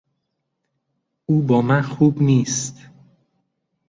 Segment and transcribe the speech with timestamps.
[1.25, 2.81] او با من خوب نیست.